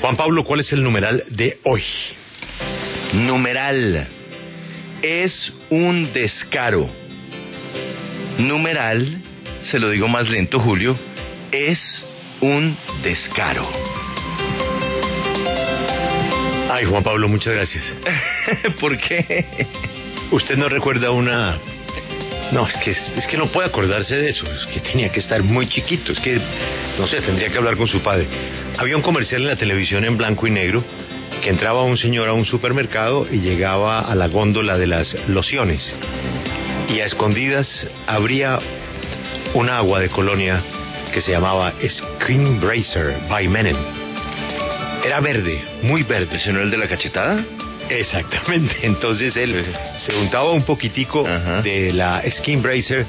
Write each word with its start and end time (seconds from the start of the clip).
Juan 0.00 0.16
Pablo, 0.16 0.44
¿cuál 0.44 0.60
es 0.60 0.72
el 0.72 0.82
numeral 0.82 1.24
de 1.28 1.58
hoy? 1.64 1.82
Numeral 3.14 4.06
es 5.02 5.52
un 5.70 6.12
descaro. 6.12 6.88
Numeral, 8.38 9.20
se 9.62 9.80
lo 9.80 9.90
digo 9.90 10.06
más 10.06 10.28
lento, 10.28 10.60
Julio, 10.60 10.96
es 11.50 12.04
un 12.40 12.76
descaro. 13.02 13.68
Ay, 16.70 16.84
Juan 16.84 17.02
Pablo, 17.02 17.28
muchas 17.28 17.54
gracias. 17.54 17.84
¿Por 18.80 18.96
qué? 18.98 19.46
¿Usted 20.30 20.56
no 20.56 20.68
recuerda 20.68 21.10
una 21.10 21.58
no, 22.52 22.66
es 22.66 22.76
que, 22.78 22.90
es 22.90 23.26
que 23.26 23.36
no 23.36 23.46
puede 23.48 23.68
acordarse 23.68 24.16
de 24.16 24.30
eso. 24.30 24.46
Es 24.46 24.66
que 24.66 24.80
tenía 24.80 25.10
que 25.10 25.20
estar 25.20 25.42
muy 25.42 25.68
chiquito. 25.68 26.12
Es 26.12 26.20
que, 26.20 26.40
no 26.98 27.06
sé, 27.06 27.20
tendría 27.20 27.50
que 27.50 27.58
hablar 27.58 27.76
con 27.76 27.86
su 27.86 28.00
padre. 28.00 28.26
Había 28.78 28.96
un 28.96 29.02
comercial 29.02 29.42
en 29.42 29.48
la 29.48 29.56
televisión 29.56 30.04
en 30.04 30.16
blanco 30.16 30.46
y 30.46 30.50
negro 30.50 30.82
que 31.42 31.50
entraba 31.50 31.82
un 31.82 31.98
señor 31.98 32.28
a 32.28 32.32
un 32.32 32.44
supermercado 32.44 33.26
y 33.30 33.40
llegaba 33.40 34.00
a 34.00 34.14
la 34.14 34.28
góndola 34.28 34.78
de 34.78 34.86
las 34.86 35.16
lociones. 35.28 35.94
Y 36.88 37.00
a 37.00 37.04
escondidas 37.04 37.86
habría 38.06 38.58
un 39.54 39.68
agua 39.68 40.00
de 40.00 40.08
colonia 40.08 40.62
que 41.12 41.20
se 41.20 41.32
llamaba 41.32 41.74
Screen 41.86 42.60
Bracer 42.60 43.16
by 43.28 43.46
Menem. 43.46 43.76
Era 45.04 45.20
verde, 45.20 45.62
muy 45.82 46.02
verde. 46.02 46.36
¿Ese 46.36 46.52
no 46.52 46.60
el 46.60 46.70
de 46.70 46.78
la 46.78 46.88
cachetada? 46.88 47.44
Exactamente. 47.88 48.76
Entonces 48.82 49.36
él 49.36 49.64
se 49.96 50.14
untaba 50.16 50.50
un 50.52 50.62
poquitico 50.62 51.24
de 51.62 51.92
la 51.92 52.22
Skin 52.30 52.62
Bracer 52.62 53.06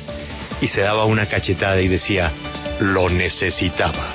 y 0.61 0.67
se 0.67 0.81
daba 0.81 1.05
una 1.05 1.27
cachetada 1.27 1.79
y 1.81 1.87
decía, 1.87 2.31
lo 2.79 3.09
necesitaba. 3.09 4.13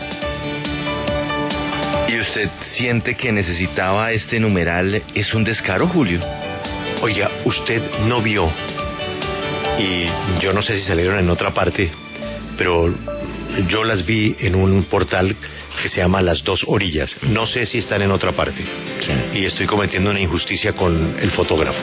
¿Y 2.08 2.20
usted 2.20 2.50
siente 2.62 3.14
que 3.14 3.32
necesitaba 3.32 4.12
este 4.12 4.38
numeral? 4.38 5.02
¿Es 5.14 5.34
un 5.34 5.45
descaro, 5.45 5.88
Julio? 5.88 6.20
Oiga, 7.03 7.31
usted 7.44 7.83
no 8.06 8.22
vio, 8.22 8.50
y 9.78 10.06
yo 10.41 10.53
no 10.53 10.62
sé 10.62 10.77
si 10.77 10.83
salieron 10.83 11.19
en 11.19 11.28
otra 11.31 11.53
parte, 11.53 11.91
pero 12.56 12.94
yo 13.69 13.84
las 13.84 14.05
vi 14.06 14.36
en 14.38 14.55
un 14.55 14.84
portal 14.84 15.34
que 15.83 15.89
se 15.89 16.00
llama 16.00 16.22
Las 16.22 16.42
Dos 16.42 16.64
Orillas. 16.67 17.17
No 17.22 17.47
sé 17.47 17.67
si 17.67 17.78
están 17.78 18.03
en 18.03 18.11
otra 18.11 18.33
parte. 18.33 18.64
Y 19.33 19.44
estoy 19.44 19.67
cometiendo 19.67 20.11
una 20.11 20.20
injusticia 20.20 20.72
con 20.72 21.16
el 21.20 21.31
fotógrafo. 21.31 21.78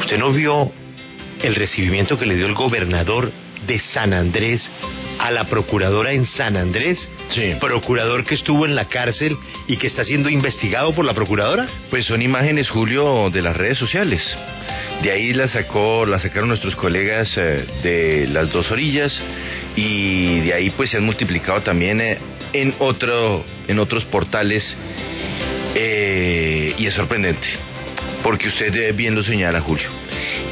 ¿Usted 0.00 0.18
no 0.18 0.32
vio 0.32 0.72
el 1.42 1.54
recibimiento 1.54 2.18
que 2.18 2.26
le 2.26 2.36
dio 2.36 2.46
el 2.46 2.54
gobernador 2.54 3.30
de 3.66 3.78
San 3.78 4.12
Andrés 4.12 4.70
a 5.18 5.30
la 5.30 5.44
procuradora 5.44 6.12
en 6.12 6.26
San 6.26 6.56
Andrés? 6.56 7.08
Sí. 7.28 7.54
Procurador 7.60 8.24
que 8.24 8.34
estuvo 8.34 8.66
en 8.66 8.74
la 8.74 8.86
cárcel 8.86 9.36
y 9.68 9.76
que 9.76 9.86
está 9.86 10.04
siendo 10.04 10.28
investigado 10.28 10.92
por 10.92 11.04
la 11.04 11.14
procuradora. 11.14 11.68
Pues 11.90 12.06
son 12.06 12.22
imágenes, 12.22 12.70
Julio, 12.70 13.30
de 13.30 13.42
las 13.42 13.56
redes 13.56 13.78
sociales. 13.78 14.22
De 15.02 15.10
ahí 15.10 15.32
la 15.32 15.48
sacó, 15.48 16.06
la 16.06 16.20
sacaron 16.20 16.48
nuestros 16.48 16.76
colegas 16.76 17.36
eh, 17.36 17.64
de 17.82 18.28
las 18.28 18.52
dos 18.52 18.70
orillas 18.70 19.12
y 19.74 20.40
de 20.40 20.54
ahí 20.54 20.70
pues 20.70 20.90
se 20.90 20.98
han 20.98 21.04
multiplicado 21.04 21.60
también 21.62 22.00
eh, 22.00 22.18
en 22.52 22.74
otro, 22.78 23.44
en 23.68 23.78
otros 23.78 24.04
portales 24.04 24.76
eh, 25.74 26.74
y 26.78 26.86
es 26.86 26.94
sorprendente 26.94 27.48
porque 28.22 28.48
usted 28.48 28.94
bien 28.94 29.14
lo 29.14 29.22
señala, 29.22 29.60
Julio. 29.60 29.88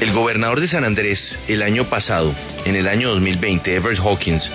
El 0.01 0.13
gobernador 0.13 0.61
de 0.61 0.69
San 0.69 0.85
Andrés 0.85 1.39
el 1.49 1.63
año 1.63 1.85
pasado, 1.89 2.35
en 2.65 2.77
el 2.77 2.89
año 2.89 3.11
2020, 3.11 3.75
Everett 3.75 4.01
Hawkins, 4.01 4.51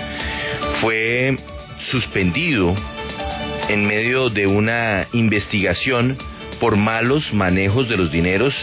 fue 0.80 1.36
suspendido 1.90 2.74
en 3.68 3.86
medio 3.86 4.28
de 4.28 4.46
una 4.46 5.06
investigación 5.12 6.16
por 6.60 6.76
malos 6.76 7.32
manejos 7.32 7.88
de 7.88 7.96
los 7.96 8.10
dineros 8.10 8.54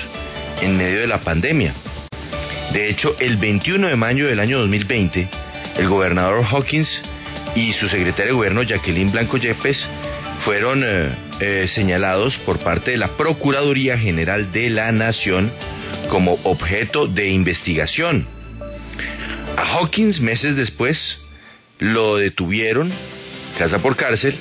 en 0.62 0.78
medio 0.78 1.00
de 1.00 1.08
la 1.08 1.20
pandemia. 1.20 1.74
De 2.74 2.90
hecho, 2.90 3.16
el 3.20 3.38
21 3.38 3.88
de 3.88 3.96
mayo 3.96 4.28
del 4.28 4.40
año 4.40 4.60
2020, 4.60 5.28
el 5.78 5.88
gobernador 5.88 6.44
Hawkins 6.44 7.02
y 7.56 7.74
su 7.74 7.88
secretaria 7.88 8.28
de 8.28 8.34
gobierno, 8.34 8.64
Jacqueline 8.64 9.12
Blanco 9.12 9.38
Yepes, 9.38 9.86
fueron 10.44 10.84
eh, 10.84 11.10
eh, 11.40 11.68
señalados 11.74 12.38
por 12.40 12.60
parte 12.60 12.92
de 12.92 12.98
la 12.98 13.16
Procuraduría 13.16 13.98
General 13.98 14.52
de 14.52 14.70
la 14.70 14.92
Nación 14.92 15.52
como 16.10 16.40
objeto 16.44 17.08
de 17.08 17.30
investigación. 17.30 18.28
A 19.56 19.78
Hawkins, 19.78 20.20
meses 20.20 20.56
después, 20.56 21.20
lo 21.80 22.18
detuvieron, 22.18 22.92
casa 23.58 23.80
por 23.80 23.96
cárcel, 23.96 24.36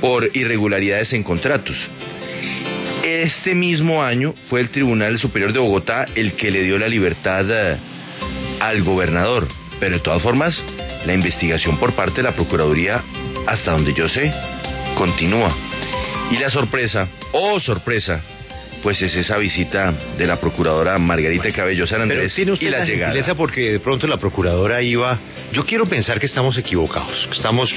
por 0.00 0.30
irregularidades 0.34 1.12
en 1.12 1.22
contratos. 1.22 1.76
Este 3.04 3.54
mismo 3.54 4.02
año 4.02 4.34
fue 4.48 4.60
el 4.60 4.70
Tribunal 4.70 5.18
Superior 5.18 5.52
de 5.52 5.60
Bogotá 5.60 6.06
el 6.14 6.32
que 6.32 6.50
le 6.50 6.62
dio 6.62 6.78
la 6.78 6.88
libertad 6.88 7.46
eh, 7.48 7.76
al 8.60 8.82
gobernador. 8.82 9.46
Pero 9.78 9.96
de 9.96 10.00
todas 10.00 10.22
formas, 10.22 10.60
la 11.06 11.14
investigación 11.14 11.78
por 11.78 11.94
parte 11.94 12.16
de 12.16 12.22
la 12.24 12.32
Procuraduría, 12.32 13.02
hasta 13.46 13.70
donde 13.72 13.94
yo 13.94 14.08
sé, 14.08 14.30
continúa. 14.96 15.54
Y 16.32 16.36
la 16.38 16.50
sorpresa, 16.50 17.08
oh 17.32 17.60
sorpresa, 17.60 18.20
pues 18.82 19.00
es 19.02 19.14
esa 19.16 19.36
visita 19.38 19.92
de 20.18 20.26
la 20.26 20.38
procuradora 20.40 20.98
Margarita 20.98 21.50
Cabello 21.52 21.86
San 21.86 22.02
Andrés 22.02 22.34
tiene 22.34 22.52
usted 22.52 22.66
y 22.66 22.70
la, 22.70 22.78
la 22.80 22.84
llegada. 22.84 23.12
gentileza 23.12 23.34
porque 23.36 23.72
de 23.72 23.80
pronto 23.80 24.06
la 24.06 24.16
procuradora 24.18 24.82
iba. 24.82 25.18
Yo 25.52 25.64
quiero 25.64 25.86
pensar 25.86 26.18
que 26.20 26.26
estamos 26.26 26.58
equivocados, 26.58 27.26
que 27.28 27.34
estamos 27.34 27.72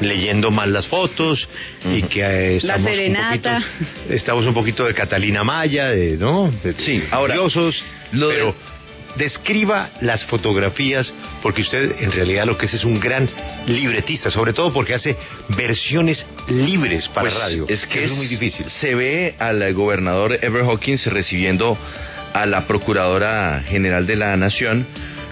leyendo 0.00 0.50
mal 0.50 0.72
las 0.72 0.86
fotos 0.86 1.46
y 1.84 2.02
que 2.02 2.20
eh, 2.22 2.56
estamos 2.56 2.82
La 2.84 2.90
serenata. 2.90 3.56
Un 3.58 3.62
poquito, 3.62 4.14
estamos 4.14 4.46
un 4.46 4.54
poquito 4.54 4.84
de 4.86 4.94
Catalina 4.94 5.44
Maya, 5.44 5.88
de 5.90 6.16
no, 6.16 6.50
de, 6.64 6.74
Sí, 6.78 7.04
ahora, 7.10 7.34
curiosos, 7.34 7.82
lo 8.12 8.28
de- 8.28 8.34
pero 8.36 8.54
describa 9.16 9.90
las 10.00 10.24
fotografías 10.24 11.12
porque 11.42 11.62
usted 11.62 11.96
en 12.00 12.12
realidad 12.12 12.46
lo 12.46 12.56
que 12.56 12.66
es 12.66 12.74
es 12.74 12.84
un 12.84 13.00
gran 13.00 13.28
libretista, 13.66 14.30
sobre 14.30 14.52
todo 14.52 14.72
porque 14.72 14.94
hace 14.94 15.16
versiones 15.48 16.26
libres 16.48 17.08
para 17.08 17.28
Pues, 17.28 17.40
radio. 17.40 17.66
Es 17.68 17.86
que 17.86 18.04
es 18.04 18.12
muy 18.12 18.26
difícil. 18.26 18.68
Se 18.68 18.94
ve 18.94 19.34
al 19.38 19.72
gobernador 19.74 20.38
Ever 20.40 20.62
Hawkins 20.64 21.06
recibiendo 21.06 21.76
a 22.32 22.46
la 22.46 22.66
Procuradora 22.66 23.62
General 23.66 24.06
de 24.06 24.16
la 24.16 24.36
Nación 24.36 24.86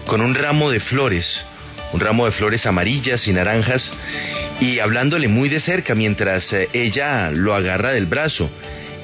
con 0.06 0.20
un 0.20 0.34
ramo 0.34 0.70
de 0.70 0.80
flores, 0.80 1.26
un 1.92 2.00
ramo 2.00 2.26
de 2.26 2.32
flores 2.32 2.66
amarillas 2.66 3.26
y 3.28 3.32
naranjas, 3.32 3.90
y 4.60 4.80
hablándole 4.80 5.28
muy 5.28 5.48
de 5.48 5.60
cerca 5.60 5.94
mientras 5.94 6.52
eh, 6.52 6.68
ella 6.72 7.30
lo 7.30 7.54
agarra 7.54 7.92
del 7.92 8.06
brazo. 8.06 8.50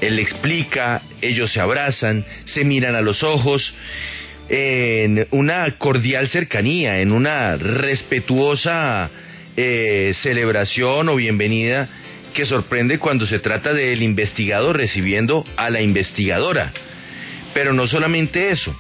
Él 0.01 0.17
le 0.17 0.23
explica, 0.23 1.03
ellos 1.21 1.53
se 1.53 1.61
abrazan, 1.61 2.25
se 2.45 2.65
miran 2.65 2.97
a 2.97 3.01
los 3.01 3.23
ojos, 3.23 3.75
en 4.49 5.27
una 5.31 5.71
cordial 5.79 6.29
cercanía, 6.29 7.01
en 7.01 7.13
una 7.13 7.57
respetuosa 7.57 9.11
eh, 9.57 10.13
celebración 10.15 11.09
o 11.09 11.17
bienvenida 11.17 11.89
que 12.35 12.45
sorprende 12.45 12.99
cuando 12.99 13.27
se 13.27 13.39
trata 13.39 13.73
del 13.73 14.03
investigador 14.03 14.77
recibiendo 14.77 15.45
a 15.57 15.71
la 15.71 15.81
investigadora. 15.81 16.73
Pero 17.55 17.73
no 17.73 17.87
solamente 17.87 18.51
eso, 18.51 18.77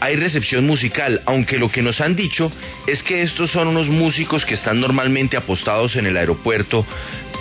hay 0.00 0.16
recepción 0.16 0.66
musical, 0.66 1.22
aunque 1.26 1.58
lo 1.58 1.70
que 1.70 1.82
nos 1.82 2.00
han 2.00 2.14
dicho 2.14 2.50
es 2.86 3.02
que 3.02 3.22
estos 3.22 3.50
son 3.50 3.68
unos 3.68 3.88
músicos 3.88 4.44
que 4.44 4.54
están 4.54 4.80
normalmente 4.80 5.36
apostados 5.36 5.96
en 5.96 6.06
el 6.06 6.16
aeropuerto 6.16 6.86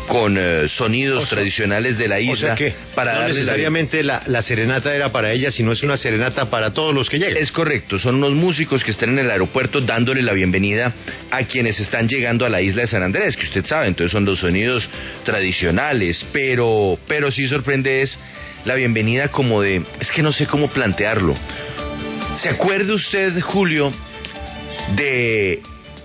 con 0.08 0.38
eh, 0.40 0.68
sonidos 0.70 1.24
O 1.24 1.28
sea- 1.28 1.36
tradicionales 1.38 1.98
de 1.98 2.08
la 2.08 2.16
O 2.16 2.20
isla 2.20 2.38
sea 2.38 2.56
que 2.56 2.74
para 2.96 3.22
no 3.22 3.28
necesariamente 3.28 4.02
la, 4.04 4.24
la 4.28 4.42
serenata 4.42 4.96
era 4.96 5.12
para 5.12 5.32
ella, 5.34 5.52
sino 5.52 5.72
es 5.74 5.84
una 5.84 5.98
serenata 5.98 6.50
para 6.50 6.74
todos 6.74 6.96
los 6.96 7.10
que 7.10 7.20
llegan. 7.20 7.38
Es 7.38 7.52
correcto, 7.52 8.00
son 8.00 8.16
unos 8.16 8.32
músicos 8.34 8.84
que 8.84 8.92
están 8.92 9.10
en 9.10 9.20
el 9.20 9.30
aeropuerto 9.32 9.82
dándole 9.82 10.22
la 10.22 10.34
bienvenida 10.34 10.94
a 11.30 11.44
quienes 11.44 11.80
están 11.80 12.08
llegando 12.08 12.46
a 12.46 12.50
la 12.50 12.62
isla 12.62 12.84
de 12.84 12.88
San 12.88 13.04
Andrés, 13.04 13.36
que 13.36 13.44
usted 13.44 13.66
sabe, 13.66 13.88
entonces 13.88 14.12
son 14.14 14.24
los 14.26 14.40
sonidos 14.40 14.88
tradicionales, 15.26 16.26
pero, 16.32 16.98
pero 17.08 17.30
sí 17.32 17.46
sorprende 17.48 18.02
es 18.02 18.18
la 18.66 18.76
bienvenida 18.76 19.28
como 19.28 19.62
de, 19.62 19.84
es 20.00 20.12
que 20.12 20.24
no 20.24 20.32
sé 20.32 20.48
cómo 20.48 20.70
plantearlo. 20.70 21.36
¿Se 22.38 22.50
acuerda 22.50 22.94
usted, 22.94 23.40
Julio, 23.42 23.92
de 24.96 25.60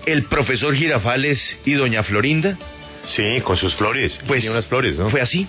el 0.07 0.23
profesor 0.23 0.75
Girafales 0.75 1.57
y 1.63 1.73
doña 1.73 2.01
Florinda? 2.01 2.57
Sí, 3.05 3.39
con 3.41 3.55
sus 3.55 3.75
flores. 3.75 4.19
Pues 4.25 4.43
unas 4.49 4.65
flores, 4.65 4.97
¿no? 4.97 5.11
Fue 5.11 5.21
así. 5.21 5.47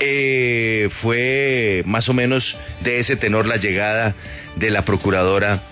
Eh, 0.00 0.88
fue 1.00 1.82
más 1.86 2.08
o 2.08 2.12
menos 2.12 2.56
de 2.82 2.98
ese 2.98 3.14
tenor 3.16 3.46
la 3.46 3.56
llegada 3.56 4.16
de 4.56 4.70
la 4.70 4.84
procuradora 4.84 5.62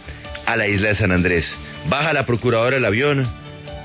a 0.46 0.56
la 0.56 0.68
isla 0.68 0.90
de 0.90 0.94
San 0.94 1.10
Andrés. 1.10 1.52
Baja 1.88 2.12
la 2.12 2.24
procuradora 2.24 2.76
del 2.76 2.84
avión, 2.84 3.28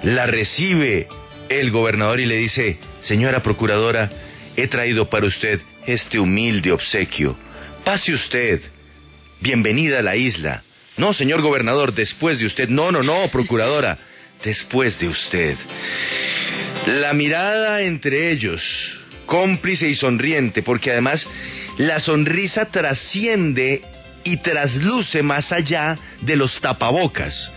la 0.03 0.27
recibe 0.27 1.07
el 1.49 1.71
gobernador 1.71 2.19
y 2.19 2.27
le 2.27 2.37
dice, 2.37 2.77
señora 2.99 3.41
procuradora, 3.41 4.11
he 4.55 4.67
traído 4.67 5.09
para 5.09 5.25
usted 5.25 5.61
este 5.87 6.19
humilde 6.19 6.71
obsequio. 6.71 7.35
Pase 7.83 8.13
usted. 8.13 8.61
Bienvenida 9.41 9.99
a 9.99 10.03
la 10.03 10.17
isla. 10.17 10.63
No, 10.97 11.13
señor 11.13 11.41
gobernador, 11.41 11.93
después 11.93 12.37
de 12.39 12.45
usted. 12.45 12.67
No, 12.67 12.91
no, 12.91 13.03
no, 13.03 13.29
procuradora. 13.31 13.97
Después 14.43 14.99
de 14.99 15.07
usted. 15.07 15.55
La 16.85 17.13
mirada 17.13 17.81
entre 17.81 18.31
ellos, 18.31 18.61
cómplice 19.25 19.87
y 19.87 19.95
sonriente, 19.95 20.61
porque 20.61 20.91
además 20.91 21.25
la 21.77 22.01
sonrisa 22.01 22.65
trasciende 22.65 23.81
y 24.25 24.37
trasluce 24.37 25.23
más 25.23 25.53
allá 25.53 25.97
de 26.21 26.35
los 26.35 26.59
tapabocas. 26.59 27.51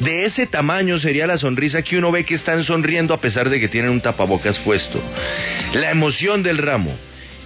De 0.00 0.24
ese 0.24 0.46
tamaño 0.46 0.98
sería 0.98 1.28
la 1.28 1.38
sonrisa 1.38 1.82
que 1.82 1.98
uno 1.98 2.10
ve 2.10 2.24
que 2.24 2.34
están 2.34 2.64
sonriendo 2.64 3.14
a 3.14 3.20
pesar 3.20 3.48
de 3.50 3.60
que 3.60 3.68
tienen 3.68 3.92
un 3.92 4.00
tapabocas 4.00 4.58
puesto. 4.60 5.00
La 5.74 5.92
emoción 5.92 6.42
del 6.42 6.58
ramo 6.58 6.96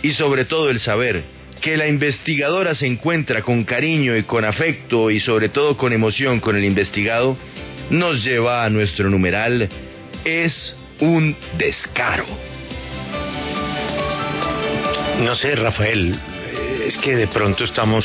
y 0.03 0.13
sobre 0.13 0.47
todo 0.47 0.71
el 0.71 0.81
saber 0.81 1.34
que 1.65 1.79
la 1.79 1.89
investigadora 1.89 2.75
se 2.75 2.87
encuentra 2.87 3.41
con 3.41 3.65
cariño 3.65 4.15
y 4.15 4.25
con 4.25 4.45
afecto 4.45 5.11
y 5.11 5.19
sobre 5.19 5.49
todo 5.49 5.79
con 5.79 5.95
emoción 5.95 6.39
con 6.39 6.57
el 6.57 6.65
investigado 6.65 7.39
nos 7.89 8.23
lleva 8.23 8.67
a 8.67 8.69
nuestro 8.69 9.09
numeral 9.09 9.67
es 10.27 10.77
un 11.01 11.35
descaro. 11.57 12.27
No 15.21 15.35
sé, 15.35 15.57
Rafael, 15.57 16.15
es 16.87 16.99
que 16.99 17.17
de 17.17 17.29
pronto 17.29 17.65
estamos... 17.65 18.05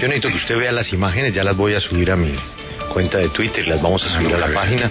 Yo 0.00 0.08
necesito 0.08 0.30
que 0.30 0.36
usted 0.36 0.56
vea 0.58 0.72
las 0.72 0.92
imágenes, 0.92 1.32
ya 1.32 1.44
las 1.44 1.56
voy 1.56 1.74
a 1.74 1.80
subir 1.80 2.10
a 2.10 2.16
mi 2.16 2.34
cuenta 2.92 3.18
de 3.18 3.28
Twitter, 3.28 3.68
las 3.68 3.80
vamos 3.80 4.04
a 4.04 4.10
subir 4.16 4.34
a 4.34 4.38
la 4.38 4.52
página. 4.52 4.90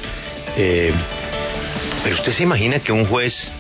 Eh, 0.56 0.94
pero 2.02 2.16
usted 2.16 2.32
se 2.32 2.44
imagina 2.44 2.80
que 2.80 2.94
un 2.94 3.04
juez 3.04 3.52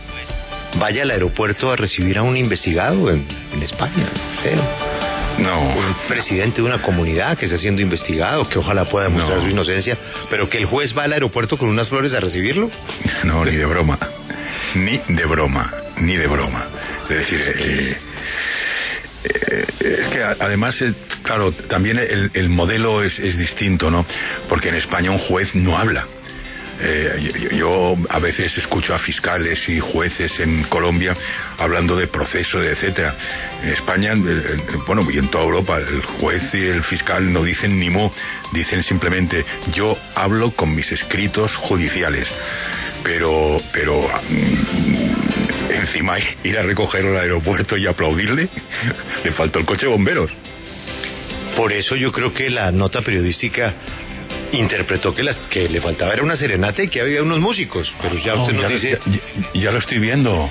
vaya 0.79 1.03
al 1.03 1.11
aeropuerto 1.11 1.71
a 1.71 1.75
recibir 1.75 2.17
a 2.17 2.23
un 2.23 2.37
investigado 2.37 3.09
en, 3.09 3.25
España. 3.61 4.09
No. 5.39 5.61
Un 5.61 5.95
presidente 6.07 6.61
de 6.61 6.67
una 6.67 6.81
comunidad 6.81 7.37
que 7.37 7.45
está 7.45 7.57
siendo 7.57 7.81
investigado, 7.81 8.47
que 8.49 8.59
ojalá 8.59 8.85
pueda 8.85 9.05
demostrar 9.07 9.41
su 9.41 9.47
inocencia, 9.47 9.97
pero 10.29 10.49
que 10.49 10.57
el 10.57 10.65
juez 10.65 10.95
va 10.97 11.03
al 11.03 11.13
aeropuerto 11.13 11.57
con 11.57 11.69
unas 11.69 11.87
flores 11.87 12.13
a 12.13 12.19
recibirlo. 12.19 12.69
No, 13.23 13.45
ni 13.45 13.55
de 13.55 13.65
broma. 13.65 13.97
Ni 14.75 14.99
de 15.07 15.25
broma. 15.25 15.73
Ni 15.97 16.17
de 16.17 16.27
broma. 16.27 16.65
Es 17.09 17.17
decir, 17.17 17.41
eh, 17.41 17.97
eh, 19.23 19.65
es 19.79 20.07
que 20.07 20.21
además, 20.21 20.81
eh, 20.81 20.93
claro, 21.21 21.51
también 21.51 21.99
el, 21.99 22.49
modelo 22.49 23.03
es, 23.03 23.17
es, 23.19 23.37
distinto, 23.37 23.89
¿no? 23.89 24.05
Porque 24.49 24.69
en 24.69 24.75
España 24.75 25.11
un 25.11 25.19
juez 25.19 25.53
no 25.55 25.77
habla. 25.77 26.05
Eh, 26.79 27.49
yo, 27.57 27.95
a 28.09 28.19
veces 28.19 28.57
escucho 28.57 28.93
a 28.93 28.99
fiscales 28.99 29.67
y 29.69 29.79
jueces 29.79 30.39
en 30.39 30.63
Colombia 30.63 31.15
hablando 31.57 31.95
de 31.95 32.07
procesos, 32.07 32.63
etcétera. 32.63 33.15
En 33.63 33.69
España, 33.69 34.13
bueno, 34.87 35.09
y 35.09 35.17
en 35.17 35.29
toda 35.29 35.43
Europa, 35.43 35.77
el 35.77 36.01
juez 36.01 36.53
y 36.53 36.65
el 36.65 36.83
fiscal 36.83 37.31
no 37.31 37.43
dicen 37.43 37.79
ni 37.79 37.89
mo, 37.89 38.11
dicen 38.51 38.83
simplemente 38.83 39.45
yo 39.73 39.97
hablo 40.15 40.51
con 40.51 40.75
mis 40.75 40.91
escritos 40.91 41.55
judiciales. 41.57 42.27
Pero, 43.03 43.61
pero 43.73 44.01
mm, 44.01 45.71
encima 45.71 46.17
ir 46.43 46.57
a 46.57 46.63
recogerlo 46.63 47.11
al 47.11 47.23
aeropuerto 47.23 47.77
y 47.77 47.85
aplaudirle, 47.85 48.49
le 49.23 49.31
faltó 49.31 49.59
el 49.59 49.65
coche 49.65 49.87
bomberos. 49.87 50.31
Por 51.55 51.71
eso 51.71 51.95
yo 51.95 52.11
creo 52.11 52.33
que 52.33 52.49
la 52.49 52.71
nota 52.71 53.01
periodística 53.01 53.73
interpretó 54.53 55.13
que, 55.13 55.23
las, 55.23 55.37
que 55.49 55.67
le 55.67 55.81
faltaba 55.81 56.13
era 56.13 56.23
una 56.23 56.37
serenata 56.37 56.83
y 56.83 56.87
que 56.87 57.01
había 57.01 57.21
unos 57.21 57.39
músicos, 57.39 57.93
pero 58.01 58.17
ya 58.17 58.35
usted 58.35 58.53
nos 58.53 58.69
dice... 58.69 58.99
Ya, 59.53 59.71
lo 59.71 59.79
estoy 59.79 59.99
viendo. 59.99 60.31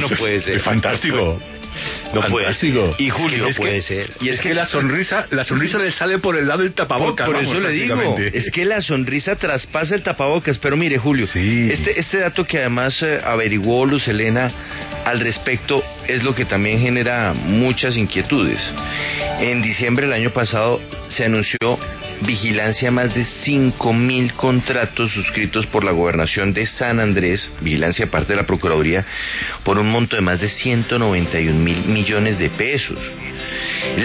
no 0.00 0.08
puede 0.16 0.40
ser. 0.40 0.56
Es 0.56 0.62
fantástico. 0.62 1.38
No 2.14 2.22
Fantástico. 2.22 2.94
Y 2.98 3.10
Julio, 3.10 3.48
puede 3.56 3.82
ser. 3.82 4.12
Y 4.20 4.28
es, 4.28 4.40
que, 4.40 4.54
la 4.54 4.64
sonrisa, 4.64 5.26
la 5.30 5.44
sonrisa 5.44 5.78
le 5.78 5.90
sale 5.90 6.18
por 6.18 6.36
el 6.36 6.46
lado 6.46 6.62
del 6.62 6.72
tapabocas. 6.72 7.26
Por, 7.26 7.36
eso 7.36 7.60
le 7.60 7.70
digo, 7.70 8.16
es 8.32 8.50
que 8.50 8.64
la 8.64 8.80
sonrisa 8.80 9.36
traspasa 9.36 9.94
el 9.94 10.02
tapabocas. 10.02 10.58
Pero 10.58 10.76
mire, 10.76 10.98
Julio, 10.98 11.26
este, 11.26 11.98
este 11.98 12.18
dato 12.18 12.44
que 12.44 12.58
además 12.58 13.02
eh, 13.02 13.20
averiguó 13.22 13.84
Luz 13.84 14.08
Elena 14.08 14.50
al 15.04 15.20
respecto 15.20 15.82
es 16.08 16.22
lo 16.22 16.34
que 16.34 16.44
también 16.44 16.80
genera 16.80 17.34
muchas 17.34 17.96
inquietudes. 17.96 18.60
En 19.40 19.62
diciembre 19.62 20.06
del 20.06 20.14
año 20.14 20.30
pasado 20.30 20.80
se 21.08 21.24
anunció 21.24 21.78
vigilancia 22.22 22.90
más 22.90 23.14
de 23.14 23.22
5.000 23.22 24.34
contratos 24.34 25.12
suscritos 25.12 25.66
por 25.66 25.84
la 25.84 25.92
gobernación 25.92 26.52
de 26.52 26.66
San 26.66 27.00
Andrés, 27.00 27.50
vigilancia 27.60 28.06
aparte 28.06 28.32
de 28.32 28.40
la 28.40 28.46
Procuraduría, 28.46 29.04
por 29.64 29.78
un 29.78 29.90
monto 29.90 30.16
de 30.16 30.22
más 30.22 30.40
de 30.40 30.48
191 30.48 31.58
mil 31.58 31.84
millones 31.86 32.38
de 32.38 32.50
pesos. 32.50 32.98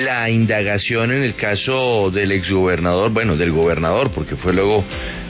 La 0.03 0.29
indagación 0.29 1.11
en 1.11 1.23
el 1.23 1.35
caso 1.35 2.11
del 2.11 2.31
exgobernador, 2.31 3.11
bueno, 3.11 3.37
del 3.37 3.51
gobernador, 3.51 4.11
porque 4.11 4.35
fue 4.35 4.53
luego 4.53 4.83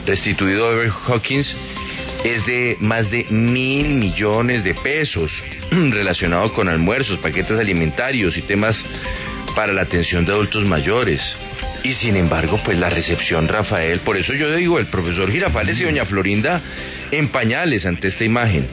restituido 0.06 0.68
a 0.68 0.72
Ever 0.72 0.92
Hawkins, 1.06 1.56
es 2.24 2.46
de 2.46 2.76
más 2.80 3.10
de 3.10 3.24
mil 3.30 3.88
millones 3.90 4.64
de 4.64 4.74
pesos 4.74 5.32
relacionados 5.70 6.52
con 6.52 6.68
almuerzos, 6.68 7.18
paquetes 7.18 7.58
alimentarios 7.58 8.36
y 8.36 8.42
temas 8.42 8.80
para 9.54 9.72
la 9.72 9.82
atención 9.82 10.24
de 10.24 10.32
adultos 10.32 10.64
mayores. 10.64 11.20
Y 11.84 11.94
sin 11.94 12.16
embargo, 12.16 12.60
pues 12.64 12.78
la 12.78 12.88
recepción, 12.88 13.48
Rafael, 13.48 14.00
por 14.00 14.16
eso 14.16 14.34
yo 14.34 14.54
digo, 14.54 14.78
el 14.78 14.86
profesor 14.86 15.30
Girafales 15.30 15.80
y 15.80 15.84
doña 15.84 16.04
Florinda 16.04 16.60
en 17.10 17.28
pañales 17.28 17.84
ante 17.86 18.08
esta 18.08 18.24
imagen. 18.24 18.66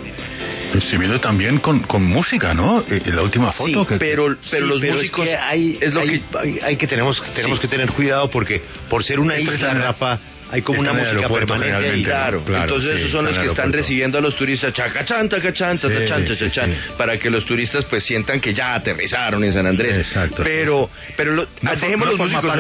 Se 0.88 0.98
viene 0.98 1.18
también 1.18 1.58
con, 1.60 1.80
con 1.80 2.04
música, 2.04 2.54
¿no? 2.54 2.82
Eh, 2.88 3.02
la 3.08 3.24
última 3.24 3.52
foto. 3.52 3.88
que, 3.88 3.98
pero, 3.98 4.38
pero 4.52 4.68
los 4.68 4.82
músicos 4.82 5.28
es, 5.28 5.32
que 5.32 5.38
hay, 5.38 5.80
lo 5.92 6.02
que 6.04 6.22
hay, 6.62 6.78
que 6.78 6.86
tenemos 6.86 7.22
tenemos 7.34 7.60
que 7.60 7.68
tener 7.68 7.92
cuidado 7.92 8.30
porque 8.30 8.62
por 8.88 9.04
ser 9.04 9.20
una 9.20 9.40
isla, 9.40 9.74
Rafa, 9.74 10.20
hay 10.52 10.62
como 10.62 10.80
una 10.80 10.94
música 10.94 11.30
permanente 11.30 12.04
Claro, 12.04 12.44
entonces 12.46 12.98
esos 12.98 13.12
son 13.12 13.26
los 13.26 13.38
que 13.38 13.48
están 13.48 13.72
recibiendo 13.72 14.18
a 14.18 14.22
los 14.22 14.36
turistas, 14.36 14.74
chacachán, 14.74 15.30
tacachán, 15.30 15.78
tacachán, 15.78 16.26
chachachán, 16.26 16.76
para 16.98 17.18
que 17.18 17.30
los 17.30 17.46
turistas 17.46 17.86
pues 17.86 18.04
sientan 18.04 18.40
que 18.40 18.54
ya 18.54 18.76
aterrizaron 18.76 19.44
en 19.44 19.54
San 19.54 19.66
Andrés. 19.66 20.08
Exacto. 20.08 20.44
Pero, 20.44 20.90
pero 21.16 21.34
lo, 21.34 21.48
no, 21.62 21.72
dejemos 21.72 22.08
los 22.08 22.18
músicos 22.18 22.58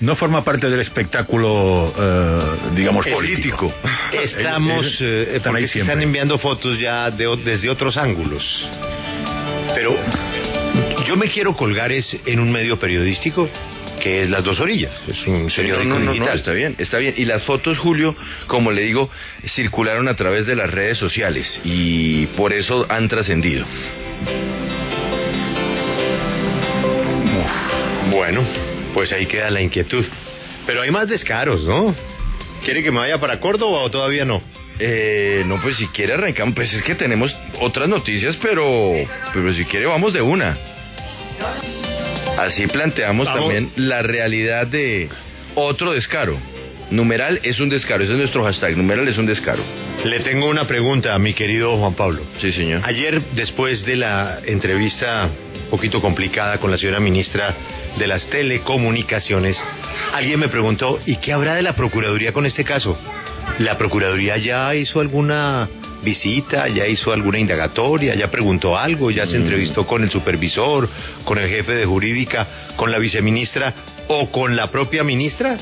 No 0.00 0.16
forma 0.16 0.44
parte 0.44 0.68
del 0.68 0.80
espectáculo, 0.80 1.92
eh, 1.96 2.40
digamos, 2.74 3.06
político. 3.06 3.72
Estamos, 4.12 4.98
eh, 5.00 5.40
porque 5.42 5.68
se 5.68 5.80
están 5.80 6.02
enviando 6.02 6.38
fotos 6.38 6.78
ya 6.78 7.10
de, 7.10 7.36
desde 7.44 7.70
otros 7.70 7.96
ángulos. 7.96 8.68
Pero 9.74 9.96
yo 11.06 11.16
me 11.16 11.30
quiero 11.30 11.54
colgar 11.56 11.92
es 11.92 12.16
en 12.26 12.40
un 12.40 12.50
medio 12.50 12.78
periodístico 12.78 13.48
que 14.00 14.22
es 14.22 14.30
Las 14.30 14.42
Dos 14.42 14.58
Orillas. 14.60 14.92
Es 15.06 15.26
un 15.26 15.48
periódico 15.54 15.98
no, 15.98 16.12
digital. 16.12 16.38
está 16.38 16.52
bien, 16.52 16.74
está 16.78 16.98
bien. 16.98 17.14
Y 17.16 17.24
las 17.24 17.44
fotos, 17.44 17.78
Julio, 17.78 18.16
como 18.46 18.72
le 18.72 18.82
digo, 18.82 19.10
circularon 19.46 20.08
a 20.08 20.14
través 20.14 20.46
de 20.46 20.56
las 20.56 20.70
redes 20.70 20.98
sociales 20.98 21.60
y 21.64 22.26
por 22.28 22.52
eso 22.52 22.86
han 22.88 23.08
trascendido. 23.08 23.66
Bueno, 28.10 28.42
pues 28.92 29.12
ahí 29.12 29.26
queda 29.26 29.50
la 29.50 29.60
inquietud. 29.60 30.04
Pero 30.66 30.82
hay 30.82 30.90
más 30.90 31.08
descaros, 31.08 31.64
¿no? 31.64 31.94
¿Quiere 32.64 32.82
que 32.82 32.90
me 32.90 32.98
vaya 32.98 33.18
para 33.18 33.38
Córdoba 33.40 33.80
o 33.80 33.90
todavía 33.90 34.24
no? 34.24 34.42
Eh, 34.78 35.42
no, 35.46 35.60
pues 35.60 35.76
si 35.76 35.86
quiere 35.88 36.14
arrancamos, 36.14 36.54
pues 36.54 36.72
es 36.72 36.82
que 36.82 36.94
tenemos 36.94 37.36
otras 37.60 37.88
noticias, 37.88 38.38
pero, 38.40 38.92
pero 39.32 39.54
si 39.54 39.64
quiere 39.64 39.86
vamos 39.86 40.12
de 40.14 40.22
una. 40.22 40.56
Así 42.40 42.66
planteamos 42.66 43.26
también 43.26 43.70
la 43.76 44.00
realidad 44.00 44.66
de 44.66 45.10
otro 45.54 45.92
descaro. 45.92 46.38
Numeral 46.90 47.38
es 47.42 47.60
un 47.60 47.68
descaro, 47.68 48.02
ese 48.02 48.14
es 48.14 48.18
nuestro 48.18 48.44
hashtag, 48.44 48.78
numeral 48.78 49.06
es 49.06 49.18
un 49.18 49.26
descaro. 49.26 49.62
Le 50.04 50.20
tengo 50.20 50.48
una 50.48 50.66
pregunta 50.66 51.14
a 51.14 51.18
mi 51.18 51.34
querido 51.34 51.76
Juan 51.76 51.92
Pablo. 51.92 52.22
Sí, 52.40 52.50
señor. 52.50 52.80
Ayer, 52.84 53.20
después 53.34 53.84
de 53.84 53.96
la 53.96 54.40
entrevista 54.44 55.28
un 55.64 55.70
poquito 55.70 56.00
complicada 56.00 56.56
con 56.56 56.70
la 56.70 56.78
señora 56.78 56.98
ministra 56.98 57.54
de 57.98 58.06
las 58.06 58.26
Telecomunicaciones, 58.30 59.62
alguien 60.14 60.40
me 60.40 60.48
preguntó, 60.48 60.98
¿y 61.04 61.16
qué 61.16 61.34
habrá 61.34 61.54
de 61.56 61.62
la 61.62 61.74
Procuraduría 61.74 62.32
con 62.32 62.46
este 62.46 62.64
caso? 62.64 62.98
¿La 63.58 63.76
Procuraduría 63.76 64.38
ya 64.38 64.74
hizo 64.74 65.00
alguna 65.00 65.68
visita, 66.02 66.68
ya 66.68 66.86
hizo 66.86 67.12
alguna 67.12 67.38
indagatoria, 67.38 68.14
ya 68.14 68.30
preguntó 68.30 68.76
algo, 68.76 69.10
ya 69.10 69.26
se 69.26 69.38
mm. 69.38 69.42
entrevistó 69.42 69.86
con 69.86 70.02
el 70.02 70.10
supervisor, 70.10 70.88
con 71.24 71.38
el 71.38 71.48
jefe 71.48 71.72
de 71.72 71.86
jurídica, 71.86 72.46
con 72.76 72.90
la 72.90 72.98
viceministra 72.98 73.74
o 74.08 74.30
con 74.30 74.56
la 74.56 74.70
propia 74.70 75.04
ministra? 75.04 75.56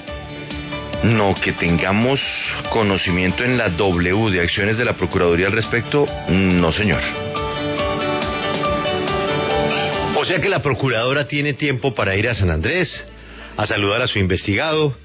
No, 1.03 1.35
que 1.35 1.53
tengamos 1.53 2.21
conocimiento 2.71 3.45
en 3.45 3.57
la 3.57 3.69
W 3.69 4.31
de 4.31 4.41
acciones 4.41 4.77
de 4.77 4.85
la 4.85 4.95
Procuraduría 4.95 5.47
al 5.47 5.53
respecto, 5.53 6.07
no 6.29 6.73
señor. 6.73 7.01
O 10.17 10.25
sea 10.25 10.41
que 10.41 10.49
la 10.49 10.61
Procuradora 10.61 11.29
tiene 11.29 11.55
tiempo 11.55 11.95
para 11.95 12.17
ir 12.17 12.29
a 12.29 12.35
San 12.35 12.51
Andrés, 12.51 13.05
a 13.57 13.67
saludar 13.67 14.03
a 14.03 14.09
su 14.09 14.19
investigado, 14.19 14.97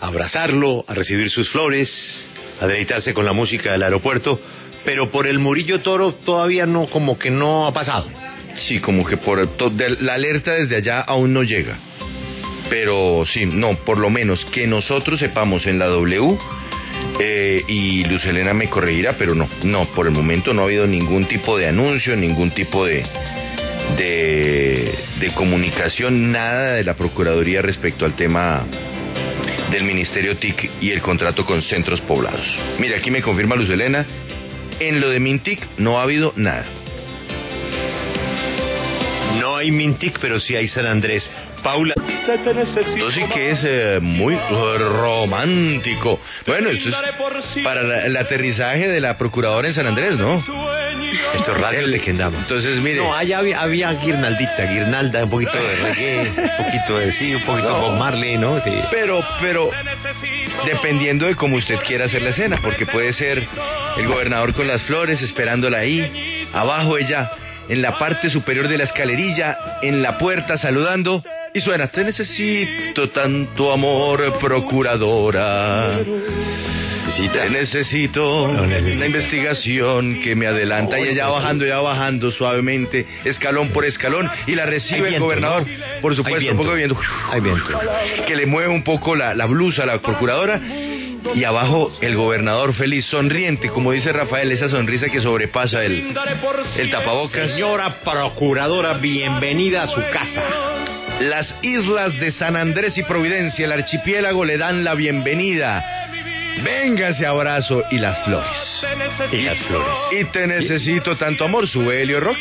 a 0.00 0.08
abrazarlo, 0.08 0.84
a 0.86 0.94
recibir 0.94 1.30
sus 1.30 1.48
flores, 1.48 2.22
a 2.60 2.66
deleitarse 2.66 3.14
con 3.14 3.24
la 3.24 3.32
música 3.32 3.72
del 3.72 3.82
aeropuerto, 3.82 4.40
pero 4.84 5.10
por 5.10 5.26
el 5.26 5.38
Murillo 5.38 5.80
Toro 5.80 6.14
todavía 6.14 6.66
no, 6.66 6.86
como 6.86 7.18
que 7.18 7.30
no 7.30 7.66
ha 7.66 7.72
pasado. 7.72 8.08
Sí, 8.56 8.80
como 8.80 9.04
que 9.04 9.16
por 9.16 9.46
la 10.00 10.14
alerta 10.14 10.52
desde 10.52 10.76
allá 10.76 11.00
aún 11.00 11.32
no 11.32 11.42
llega. 11.42 11.76
Pero 12.70 13.24
sí, 13.26 13.46
no, 13.46 13.76
por 13.84 13.98
lo 13.98 14.10
menos 14.10 14.44
que 14.46 14.66
nosotros 14.66 15.20
sepamos 15.20 15.66
en 15.66 15.78
la 15.78 15.86
W, 15.86 16.38
Eh, 17.20 17.62
y 17.66 18.04
Luz 18.04 18.24
Elena 18.26 18.54
me 18.54 18.68
corregirá, 18.68 19.14
pero 19.18 19.34
no, 19.34 19.48
no, 19.64 19.86
por 19.94 20.06
el 20.06 20.12
momento 20.12 20.52
no 20.52 20.62
ha 20.62 20.64
habido 20.66 20.86
ningún 20.86 21.26
tipo 21.26 21.58
de 21.58 21.66
anuncio, 21.66 22.14
ningún 22.14 22.50
tipo 22.52 22.86
de, 22.86 23.02
de, 23.96 24.94
de 25.18 25.34
comunicación, 25.34 26.30
nada 26.30 26.74
de 26.74 26.84
la 26.84 26.94
Procuraduría 26.94 27.60
respecto 27.62 28.04
al 28.04 28.14
tema 28.14 28.64
del 29.70 29.82
Ministerio 29.82 30.36
TIC 30.36 30.70
y 30.80 30.90
el 30.90 31.00
contrato 31.00 31.44
con 31.44 31.60
centros 31.62 32.00
poblados. 32.02 32.46
Mira, 32.78 32.98
aquí 32.98 33.10
me 33.10 33.20
confirma 33.22 33.56
Luz 33.56 33.70
Elena, 33.70 34.06
en 34.80 35.00
lo 35.00 35.08
de 35.10 35.20
Mintic 35.20 35.66
no 35.78 35.98
ha 35.98 36.02
habido 36.02 36.32
nada. 36.36 36.64
No 39.40 39.56
hay 39.56 39.70
Mintic, 39.70 40.18
pero 40.20 40.40
sí 40.40 40.56
hay 40.56 40.68
San 40.68 40.86
Andrés. 40.86 41.30
Paula. 41.62 41.94
Esto 41.96 43.10
sí 43.10 43.22
que 43.34 43.50
es 43.50 43.64
eh, 43.66 43.98
muy 44.00 44.36
romántico. 44.78 46.20
Bueno, 46.46 46.70
esto 46.70 46.88
es 46.88 47.64
para 47.64 47.82
la- 47.82 48.04
el 48.06 48.16
aterrizaje 48.16 48.86
de 48.88 49.00
la 49.00 49.18
procuradora 49.18 49.66
en 49.68 49.74
San 49.74 49.86
Andrés, 49.86 50.16
¿no? 50.16 50.36
Esto 50.36 51.52
es 51.52 51.60
radio 51.60 51.86
de 51.88 52.00
Kendama. 52.00 52.38
Entonces, 52.38 52.78
mire. 52.80 52.96
No, 52.96 53.12
allá 53.14 53.38
había, 53.38 53.60
había 53.60 53.92
guirnaldita, 53.94 54.64
guirnalda, 54.66 55.24
un 55.24 55.30
poquito 55.30 55.56
de 55.58 55.76
reggae, 55.76 56.18
un 56.30 56.64
poquito 56.64 56.98
de 56.98 57.12
sí, 57.12 57.34
un 57.34 57.42
poquito 57.44 57.74
de 57.74 57.80
Bob 57.80 57.96
Marley, 57.98 58.38
¿no? 58.38 58.60
Sí. 58.60 58.70
Pero, 58.90 59.24
pero, 59.40 59.70
dependiendo 60.66 61.26
de 61.26 61.36
cómo 61.36 61.56
usted 61.56 61.76
quiera 61.86 62.06
hacer 62.06 62.22
la 62.22 62.30
escena, 62.30 62.58
porque 62.62 62.86
puede 62.86 63.12
ser 63.12 63.46
el 63.96 64.06
gobernador 64.06 64.54
con 64.54 64.66
las 64.66 64.82
flores 64.82 65.20
esperándola 65.22 65.78
ahí, 65.78 66.46
abajo 66.52 66.96
ella, 66.98 67.30
en 67.68 67.82
la 67.82 67.98
parte 67.98 68.30
superior 68.30 68.68
de 68.68 68.78
la 68.78 68.84
escalerilla, 68.84 69.58
en 69.82 70.02
la 70.02 70.18
puerta 70.18 70.56
saludando, 70.56 71.22
y 71.52 71.60
suena, 71.60 71.88
te 71.88 72.04
necesito 72.04 73.10
tanto 73.10 73.72
amor, 73.72 74.38
procuradora. 74.38 75.98
Te 77.26 77.50
necesito 77.50 78.46
Lo 78.46 78.64
necesita. 78.66 78.96
una 78.98 79.06
investigación 79.06 80.20
que 80.20 80.36
me 80.36 80.46
adelanta 80.46 81.00
y 81.00 81.08
ella 81.08 81.26
bajando, 81.28 81.66
ya 81.66 81.78
bajando 81.80 82.30
suavemente, 82.30 83.06
escalón 83.24 83.70
por 83.70 83.84
escalón, 83.84 84.30
y 84.46 84.54
la 84.54 84.66
recibe 84.66 85.08
el 85.08 85.18
gobernador, 85.20 85.66
¿no? 85.66 86.00
por 86.00 86.14
supuesto, 86.14 86.50
un 86.52 86.56
poco 86.58 86.70
de 86.70 86.76
viento 86.76 86.96
Hay 87.32 87.40
viento. 87.40 87.80
que 88.26 88.36
le 88.36 88.46
mueve 88.46 88.68
un 88.68 88.84
poco 88.84 89.16
la, 89.16 89.34
la 89.34 89.46
blusa 89.46 89.82
a 89.82 89.86
la 89.86 89.98
procuradora 90.00 90.60
y 91.34 91.42
abajo 91.42 91.90
el 92.00 92.14
gobernador 92.16 92.72
feliz, 92.74 93.04
sonriente, 93.06 93.68
como 93.68 93.90
dice 93.92 94.12
Rafael, 94.12 94.52
esa 94.52 94.68
sonrisa 94.68 95.08
que 95.08 95.20
sobrepasa 95.20 95.84
el, 95.84 96.14
el 96.76 96.90
tapabocas. 96.90 97.50
Señora 97.50 97.96
procuradora, 98.04 98.94
bienvenida 98.94 99.82
a 99.82 99.86
su 99.88 100.00
casa. 100.12 100.42
Las 101.20 101.56
islas 101.62 102.18
de 102.20 102.30
San 102.30 102.54
Andrés 102.54 102.96
y 102.96 103.02
Providencia, 103.02 103.64
el 103.66 103.72
archipiélago, 103.72 104.44
le 104.44 104.56
dan 104.56 104.84
la 104.84 104.94
bienvenida. 104.94 106.06
Venga 106.62 107.08
ese 107.08 107.26
abrazo 107.26 107.82
y 107.90 107.98
las 107.98 108.24
flores. 108.24 108.86
Y 109.32 109.42
las 109.42 109.60
flores. 109.60 109.98
Y 110.20 110.24
te 110.26 110.46
necesito 110.46 111.16
tanto 111.16 111.44
amor, 111.44 111.68
sube 111.68 112.02
Helio 112.02 112.20
Rock. 112.20 112.38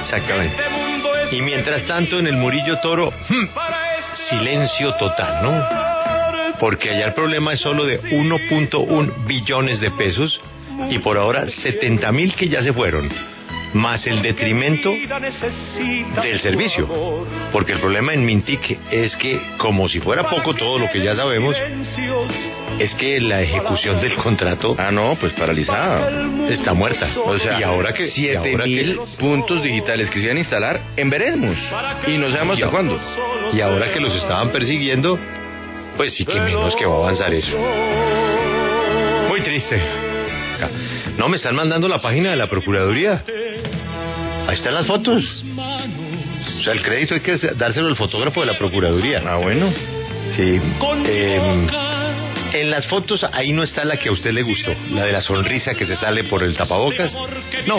Exactamente. 0.00 0.62
Y 1.32 1.42
mientras 1.42 1.84
tanto, 1.84 2.18
en 2.18 2.26
el 2.26 2.36
Murillo 2.36 2.78
Toro, 2.80 3.10
hmm, 3.10 3.46
silencio 4.30 4.94
total, 4.94 5.42
¿no? 5.42 6.58
Porque 6.58 6.90
allá 6.90 7.06
el 7.06 7.14
problema 7.14 7.52
es 7.52 7.60
solo 7.60 7.84
de 7.84 8.00
1.1 8.02 9.26
billones 9.26 9.80
de 9.80 9.90
pesos 9.92 10.40
y 10.90 10.98
por 10.98 11.18
ahora 11.18 11.48
70 11.48 12.10
mil 12.12 12.34
que 12.34 12.48
ya 12.48 12.62
se 12.62 12.72
fueron, 12.72 13.08
más 13.74 14.06
el 14.06 14.22
detrimento 14.22 14.90
del 16.22 16.40
servicio. 16.40 17.26
Porque 17.52 17.72
el 17.72 17.80
problema 17.80 18.12
en 18.12 18.24
Mintic 18.24 18.78
es 18.90 19.16
que, 19.16 19.40
como 19.58 19.88
si 19.88 20.00
fuera 20.00 20.28
poco 20.28 20.54
todo 20.54 20.78
lo 20.78 20.90
que 20.90 21.02
ya 21.02 21.14
sabemos, 21.14 21.56
es 22.78 22.94
que 22.94 23.20
la 23.20 23.40
ejecución 23.42 24.00
del 24.00 24.14
contrato 24.16 24.76
Ah, 24.78 24.90
no, 24.90 25.16
pues 25.20 25.32
paralizada. 25.32 26.08
está 26.50 26.74
muerta. 26.74 27.08
O 27.24 27.38
sea, 27.38 27.58
y 27.60 27.62
ahora 27.62 27.92
que, 27.92 28.06
y 28.06 28.10
siete 28.10 28.36
ahora 28.52 28.64
que- 28.64 28.70
mil 28.70 28.98
puntos 29.18 29.62
digitales 29.62 30.10
que 30.10 30.18
se 30.20 30.24
iban 30.26 30.36
a 30.36 30.40
instalar 30.40 30.80
en 30.96 31.10
veremos. 31.10 31.56
Y 32.06 32.18
no 32.18 32.30
sabemos 32.30 32.58
hasta 32.58 32.70
cuándo. 32.70 32.98
Y 33.52 33.60
ahora 33.60 33.90
que 33.92 34.00
los 34.00 34.14
estaban 34.14 34.50
persiguiendo, 34.50 35.18
pues 35.96 36.14
sí 36.14 36.24
que 36.24 36.38
menos 36.40 36.74
que 36.76 36.86
va 36.86 36.94
a 36.94 36.98
avanzar 36.98 37.32
eso. 37.34 37.56
Muy 39.28 39.40
triste. 39.40 39.80
No, 41.16 41.28
me 41.28 41.36
están 41.36 41.54
mandando 41.56 41.88
la 41.88 41.98
página 42.00 42.30
de 42.30 42.36
la 42.36 42.46
Procuraduría. 42.48 43.24
Ahí 44.46 44.54
están 44.54 44.74
las 44.74 44.86
fotos. 44.86 45.44
O 45.56 46.62
sea, 46.62 46.72
el 46.72 46.82
crédito 46.82 47.14
hay 47.14 47.20
que 47.20 47.36
dárselo 47.56 47.88
al 47.88 47.96
fotógrafo 47.96 48.40
de 48.40 48.46
la 48.46 48.58
Procuraduría. 48.58 49.22
Ah, 49.26 49.36
bueno. 49.36 49.72
Sí. 50.34 50.60
em, 51.06 51.66
en 52.52 52.70
las 52.70 52.86
fotos 52.86 53.24
ahí 53.32 53.52
no 53.52 53.62
está 53.62 53.84
la 53.84 53.96
que 53.96 54.08
a 54.08 54.12
usted 54.12 54.32
le 54.32 54.42
gustó, 54.42 54.74
la 54.90 55.04
de 55.04 55.12
la 55.12 55.20
sonrisa 55.20 55.74
que 55.74 55.86
se 55.86 55.96
sale 55.96 56.24
por 56.24 56.42
el 56.42 56.56
tapabocas. 56.56 57.16
No, 57.66 57.76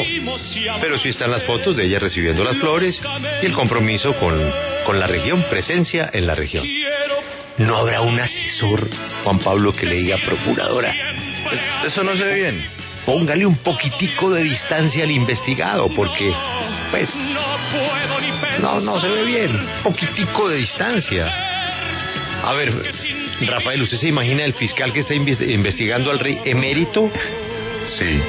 pero 0.81 0.99
sí 0.99 1.09
están 1.09 1.31
las 1.31 1.43
fotos 1.43 1.75
de 1.75 1.85
ella 1.85 1.99
recibiendo 1.99 2.43
las 2.43 2.57
flores 2.57 3.01
y 3.41 3.45
el 3.45 3.53
compromiso 3.53 4.13
con, 4.15 4.39
con 4.85 4.99
la 4.99 5.07
región, 5.07 5.43
presencia 5.49 6.09
en 6.13 6.27
la 6.27 6.35
región. 6.35 6.67
No 7.57 7.75
habrá 7.75 8.01
un 8.01 8.19
asesor, 8.19 8.87
Juan 9.23 9.39
Pablo, 9.39 9.73
que 9.73 9.85
le 9.85 9.95
diga 9.95 10.17
procuradora. 10.25 10.95
Eso 11.85 12.03
no 12.03 12.15
se 12.15 12.23
ve 12.23 12.35
bien. 12.35 12.65
Póngale 13.05 13.45
un 13.45 13.57
poquitico 13.57 14.31
de 14.31 14.43
distancia 14.43 15.03
al 15.03 15.11
investigado, 15.11 15.89
porque, 15.95 16.31
pues, 16.91 17.09
no, 18.61 18.79
no 18.79 19.01
se 19.01 19.09
ve 19.09 19.25
bien. 19.25 19.59
Poquitico 19.83 20.47
de 20.47 20.57
distancia. 20.57 21.27
A 22.43 22.53
ver, 22.53 22.71
Rafael, 23.47 23.81
¿usted 23.81 23.97
se 23.97 24.07
imagina 24.09 24.43
el 24.43 24.53
fiscal 24.53 24.91
que 24.93 24.99
está 24.99 25.13
inves- 25.13 25.41
investigando 25.49 26.11
al 26.11 26.19
rey 26.19 26.39
emérito? 26.45 27.11
Sí. 27.97 28.03
Eh, 28.05 28.21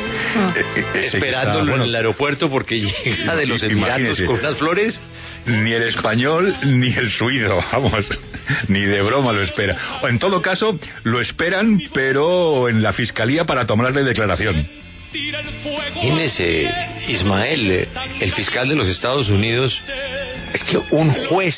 eh, 0.57 0.65
ese 0.77 0.93
que 0.93 1.07
Esperándolo 1.19 1.61
está, 1.61 1.71
bueno, 1.71 1.85
en 1.85 1.89
el 1.91 1.95
aeropuerto 1.97 2.49
porque 2.51 2.81
llega 3.05 3.37
de 3.37 3.47
los 3.47 3.63
Emiratos 3.63 4.21
con 4.23 4.43
las 4.43 4.57
flores. 4.57 5.01
Ni 5.47 5.73
el 5.73 5.85
español 5.85 6.55
ni 6.67 6.89
el 6.93 7.11
suizo, 7.11 7.59
vamos, 7.73 8.07
ni 8.69 8.81
de 8.81 9.01
broma 9.01 9.33
lo 9.33 9.43
espera. 9.43 9.75
O 10.03 10.09
en 10.09 10.19
todo 10.19 10.43
caso, 10.43 10.79
lo 11.05 11.19
esperan, 11.21 11.81
pero 11.95 12.69
en 12.69 12.83
la 12.83 12.93
fiscalía 12.93 13.45
para 13.47 13.67
tomarle 13.67 14.05
declaración. 14.05 14.67
Imagínese, 15.95 16.71
Ismael, 17.09 17.71
eh, 17.71 17.89
el 18.21 18.33
fiscal 18.33 18.69
de 18.69 18.75
los 18.77 18.87
Estados 18.87 19.29
Unidos, 19.31 19.79
es 20.53 20.63
que 20.65 20.79
un 20.91 21.11
juez, 21.27 21.57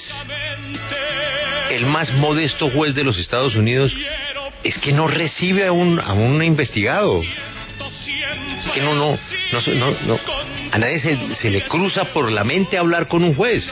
el 1.76 1.87
más 1.87 2.12
modesto 2.12 2.71
juez 2.71 2.95
de 2.95 3.05
los 3.05 3.19
Estados 3.19 3.55
Unidos, 3.57 3.95
es 4.64 4.79
que 4.79 4.93
no 4.93 5.09
recibe 5.09 5.67
a 5.67 5.73
un, 5.73 6.00
a 6.00 6.12
un 6.12 6.43
investigado. 6.43 7.23
Es 7.23 8.69
que 8.73 8.81
no, 8.81 8.95
no, 8.95 9.19
no, 9.52 9.75
no, 9.75 9.91
no. 10.07 10.21
a 10.71 10.79
nadie 10.79 10.99
se, 10.99 11.35
se 11.35 11.50
le 11.50 11.62
cruza 11.62 12.05
por 12.07 12.31
la 12.31 12.45
mente 12.45 12.79
hablar 12.79 13.09
con 13.09 13.25
un 13.25 13.35
juez. 13.35 13.69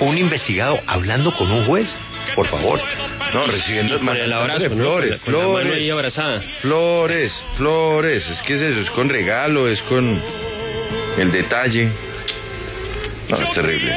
Un 0.00 0.16
investigado 0.16 0.80
hablando 0.86 1.34
con 1.34 1.50
un 1.50 1.66
juez, 1.66 1.94
por 2.34 2.46
favor. 2.48 2.80
No, 3.34 3.46
recibiendo 3.46 3.96
el 3.96 4.32
abrazo, 4.32 4.70
flores, 4.70 5.18
Con 5.20 5.34
la- 5.34 5.40
con 5.40 5.48
la 5.52 5.58
mano 5.64 5.74
ahí 5.74 5.88
flores, 5.88 5.90
abrazada. 5.92 6.42
flores, 6.62 7.44
flores. 7.58 8.26
Es 8.28 8.40
que 8.42 8.54
es 8.54 8.60
eso, 8.62 8.80
es 8.80 8.90
con 8.90 9.10
regalo, 9.10 9.68
es 9.68 9.82
con 9.82 10.18
el 11.18 11.30
detalle. 11.30 11.90
No, 13.28 13.36
es 13.36 13.52
terrible. 13.52 13.94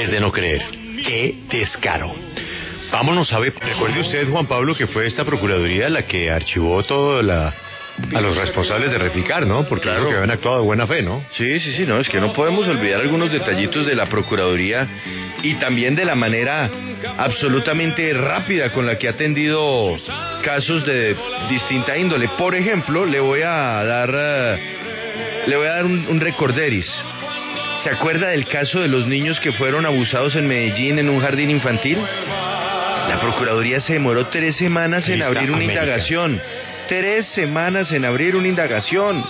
Es 0.00 0.10
de 0.10 0.20
no 0.20 0.32
creer. 0.32 0.81
Qué 1.04 1.34
descaro. 1.50 2.14
Vámonos 2.90 3.32
a 3.32 3.38
ver. 3.38 3.54
Recuerde 3.60 4.00
usted, 4.00 4.28
Juan 4.28 4.46
Pablo, 4.46 4.74
que 4.74 4.86
fue 4.86 5.06
esta 5.06 5.24
Procuraduría 5.24 5.88
la 5.88 6.02
que 6.02 6.30
archivó 6.30 6.82
todo 6.82 7.22
la, 7.22 7.52
a 8.14 8.20
los 8.20 8.36
responsables 8.36 8.90
de 8.90 8.98
Reficar, 8.98 9.46
¿no? 9.46 9.64
Porque 9.68 9.84
Claro. 9.88 10.08
que 10.08 10.14
habían 10.14 10.30
actuado 10.30 10.58
de 10.58 10.64
buena 10.64 10.86
fe, 10.86 11.02
¿no? 11.02 11.24
Sí, 11.32 11.58
sí, 11.58 11.72
sí, 11.72 11.84
no, 11.86 11.98
es 11.98 12.08
que 12.08 12.20
no 12.20 12.32
podemos 12.34 12.66
olvidar 12.68 13.00
algunos 13.00 13.32
detallitos 13.32 13.86
de 13.86 13.94
la 13.94 14.06
Procuraduría 14.06 14.86
y 15.42 15.54
también 15.54 15.94
de 15.96 16.04
la 16.04 16.14
manera 16.14 16.70
absolutamente 17.18 18.12
rápida 18.12 18.72
con 18.72 18.86
la 18.86 18.98
que 18.98 19.08
ha 19.08 19.12
atendido 19.12 19.96
casos 20.44 20.84
de 20.86 21.16
distinta 21.48 21.96
índole. 21.96 22.28
Por 22.38 22.54
ejemplo, 22.54 23.06
le 23.06 23.20
voy 23.20 23.40
a 23.42 23.82
dar, 23.84 24.14
eh, 24.14 24.58
le 25.46 25.56
voy 25.56 25.66
a 25.66 25.72
dar 25.72 25.84
un, 25.86 26.06
un 26.08 26.20
recorderis. 26.20 26.86
¿Se 27.82 27.90
acuerda 27.90 28.28
del 28.28 28.46
caso 28.46 28.80
de 28.80 28.88
los 28.88 29.06
niños 29.06 29.40
que 29.40 29.50
fueron 29.52 29.84
abusados 29.86 30.36
en 30.36 30.46
Medellín 30.46 30.98
en 31.00 31.08
un 31.08 31.20
jardín 31.20 31.50
infantil? 31.50 31.98
La 31.98 33.18
Procuraduría 33.20 33.80
se 33.80 33.94
demoró 33.94 34.26
tres 34.28 34.56
semanas 34.56 35.08
en 35.08 35.20
abrir 35.22 35.50
una 35.50 35.56
América. 35.56 35.82
indagación. 35.82 36.40
Tres 36.88 37.26
semanas 37.28 37.90
en 37.90 38.04
abrir 38.04 38.36
una 38.36 38.46
indagación. 38.46 39.24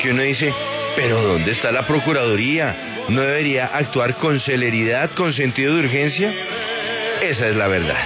Que 0.00 0.10
uno 0.10 0.22
dice, 0.22 0.52
pero 0.94 1.20
¿dónde 1.22 1.50
está 1.50 1.72
la 1.72 1.86
Procuraduría? 1.88 3.04
¿No 3.08 3.22
debería 3.22 3.66
actuar 3.66 4.14
con 4.14 4.38
celeridad, 4.38 5.10
con 5.12 5.32
sentido 5.32 5.74
de 5.74 5.80
urgencia? 5.80 6.32
Esa 7.22 7.48
es 7.48 7.56
la 7.56 7.66
verdad. 7.66 7.98